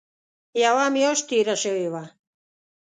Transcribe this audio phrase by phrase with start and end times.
[0.63, 2.03] یوه میاشت تېره شوې وه.